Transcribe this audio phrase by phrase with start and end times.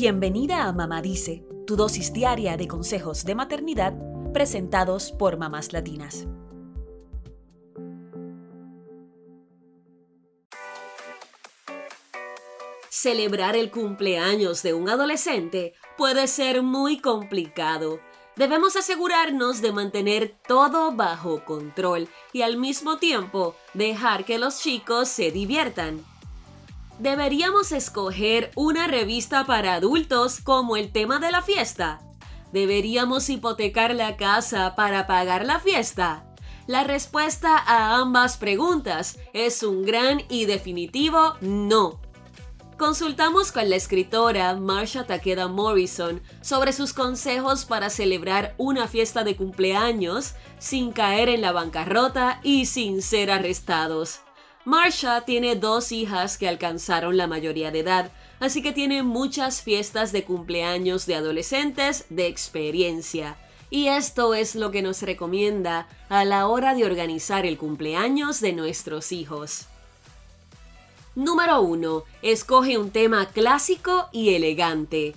[0.00, 3.94] Bienvenida a Mamá Dice, tu dosis diaria de consejos de maternidad
[4.32, 6.24] presentados por mamás latinas.
[12.88, 17.98] Celebrar el cumpleaños de un adolescente puede ser muy complicado.
[18.36, 25.08] Debemos asegurarnos de mantener todo bajo control y al mismo tiempo dejar que los chicos
[25.08, 26.04] se diviertan.
[26.98, 32.00] ¿Deberíamos escoger una revista para adultos como el tema de la fiesta?
[32.52, 36.24] ¿Deberíamos hipotecar la casa para pagar la fiesta?
[36.66, 42.00] La respuesta a ambas preguntas es un gran y definitivo no.
[42.76, 49.36] Consultamos con la escritora Marsha Takeda Morrison sobre sus consejos para celebrar una fiesta de
[49.36, 54.20] cumpleaños sin caer en la bancarrota y sin ser arrestados.
[54.68, 60.12] Marsha tiene dos hijas que alcanzaron la mayoría de edad, así que tiene muchas fiestas
[60.12, 63.38] de cumpleaños de adolescentes de experiencia.
[63.70, 68.52] Y esto es lo que nos recomienda a la hora de organizar el cumpleaños de
[68.52, 69.68] nuestros hijos.
[71.14, 72.04] Número 1.
[72.20, 75.14] Escoge un tema clásico y elegante.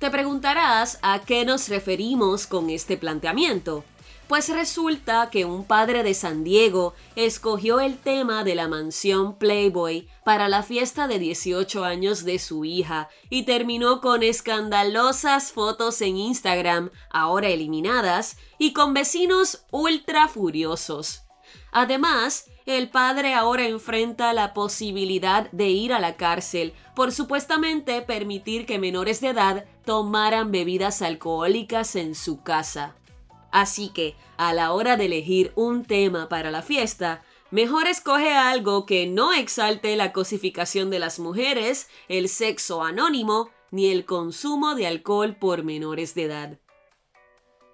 [0.00, 3.84] Te preguntarás a qué nos referimos con este planteamiento.
[4.32, 10.08] Pues resulta que un padre de San Diego escogió el tema de la mansión Playboy
[10.24, 16.16] para la fiesta de 18 años de su hija y terminó con escandalosas fotos en
[16.16, 21.24] Instagram, ahora eliminadas, y con vecinos ultra furiosos.
[21.70, 28.64] Además, el padre ahora enfrenta la posibilidad de ir a la cárcel por supuestamente permitir
[28.64, 32.96] que menores de edad tomaran bebidas alcohólicas en su casa.
[33.52, 38.86] Así que, a la hora de elegir un tema para la fiesta, mejor escoge algo
[38.86, 44.86] que no exalte la cosificación de las mujeres, el sexo anónimo, ni el consumo de
[44.86, 46.58] alcohol por menores de edad.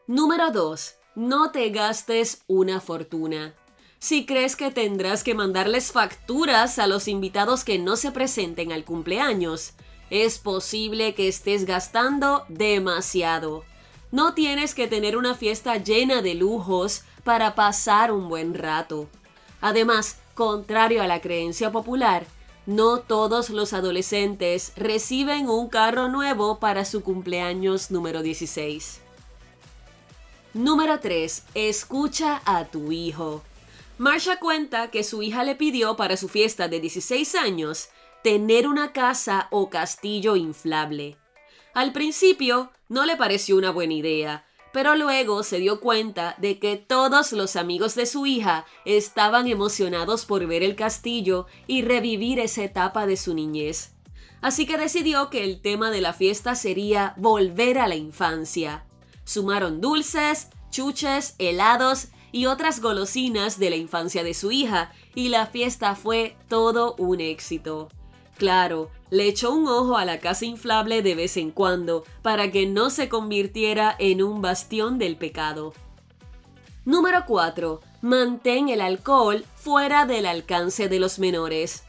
[0.08, 0.94] Número 2.
[1.14, 3.54] No te gastes una fortuna.
[4.00, 8.84] Si crees que tendrás que mandarles facturas a los invitados que no se presenten al
[8.84, 9.74] cumpleaños,
[10.10, 13.64] es posible que estés gastando demasiado.
[14.10, 19.08] No tienes que tener una fiesta llena de lujos para pasar un buen rato.
[19.60, 22.26] Además, contrario a la creencia popular,
[22.64, 29.00] no todos los adolescentes reciben un carro nuevo para su cumpleaños número 16.
[30.54, 31.44] Número 3.
[31.54, 33.42] Escucha a tu hijo.
[33.98, 37.88] Marsha cuenta que su hija le pidió para su fiesta de 16 años
[38.22, 41.16] tener una casa o castillo inflable.
[41.78, 46.74] Al principio no le pareció una buena idea, pero luego se dio cuenta de que
[46.74, 52.64] todos los amigos de su hija estaban emocionados por ver el castillo y revivir esa
[52.64, 53.92] etapa de su niñez.
[54.40, 58.84] Así que decidió que el tema de la fiesta sería volver a la infancia.
[59.22, 65.46] Sumaron dulces, chuches, helados y otras golosinas de la infancia de su hija, y la
[65.46, 67.88] fiesta fue todo un éxito.
[68.38, 72.66] Claro, le echó un ojo a la casa inflable de vez en cuando para que
[72.66, 75.74] no se convirtiera en un bastión del pecado.
[76.84, 77.80] Número 4.
[78.00, 81.82] Mantén el alcohol fuera del alcance de los menores.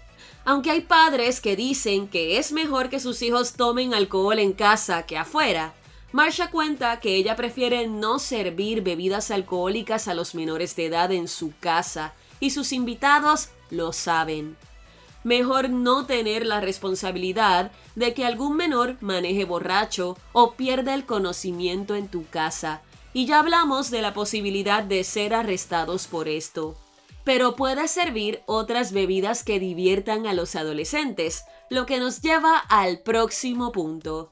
[0.43, 5.03] Aunque hay padres que dicen que es mejor que sus hijos tomen alcohol en casa
[5.03, 5.75] que afuera,
[6.11, 11.27] Marsha cuenta que ella prefiere no servir bebidas alcohólicas a los menores de edad en
[11.27, 14.57] su casa y sus invitados lo saben
[15.23, 21.95] mejor no tener la responsabilidad de que algún menor maneje borracho o pierda el conocimiento
[21.95, 22.81] en tu casa.
[23.13, 26.77] Y ya hablamos de la posibilidad de ser arrestados por esto.
[27.23, 32.99] Pero puede servir otras bebidas que diviertan a los adolescentes, lo que nos lleva al
[32.99, 34.31] próximo punto.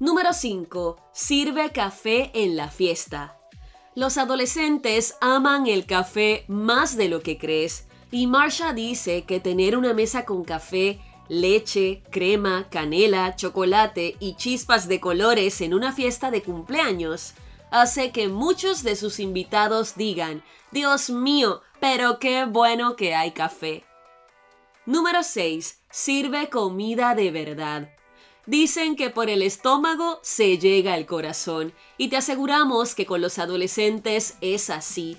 [0.00, 0.96] Número 5.
[1.12, 3.38] Sirve café en la fiesta.
[3.94, 9.76] Los adolescentes aman el café más de lo que crees y Marsha dice que tener
[9.76, 16.30] una mesa con café, leche, crema, canela, chocolate y chispas de colores en una fiesta
[16.30, 17.32] de cumpleaños
[17.70, 23.82] hace que muchos de sus invitados digan, Dios mío, pero qué bueno que hay café.
[24.84, 25.80] Número 6.
[25.90, 27.88] Sirve comida de verdad.
[28.44, 33.38] Dicen que por el estómago se llega al corazón y te aseguramos que con los
[33.38, 35.16] adolescentes es así.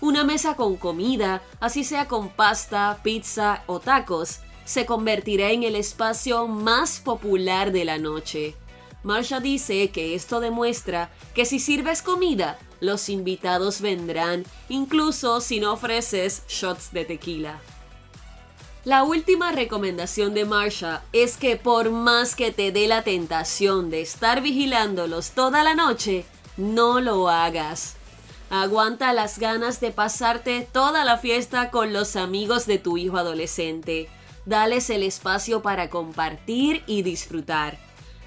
[0.00, 5.76] Una mesa con comida, así sea con pasta, pizza o tacos, se convertirá en el
[5.76, 8.54] espacio más popular de la noche.
[9.02, 15.74] Marsha dice que esto demuestra que si sirves comida, los invitados vendrán, incluso si no
[15.74, 17.60] ofreces shots de tequila.
[18.84, 24.02] La última recomendación de Marsha es que por más que te dé la tentación de
[24.02, 26.26] estar vigilándolos toda la noche,
[26.58, 27.96] no lo hagas.
[28.54, 34.08] Aguanta las ganas de pasarte toda la fiesta con los amigos de tu hijo adolescente.
[34.46, 37.78] Dales el espacio para compartir y disfrutar.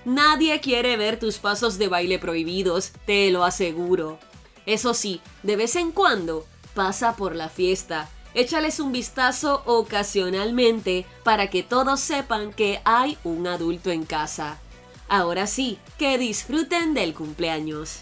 [0.04, 4.20] Nadie quiere ver tus pasos de baile prohibidos, te lo aseguro.
[4.66, 11.50] Eso sí, de vez en cuando, pasa por la fiesta Échales un vistazo ocasionalmente para
[11.50, 14.60] que todos sepan que hay un adulto en casa.
[15.08, 18.02] Ahora sí, que disfruten del cumpleaños.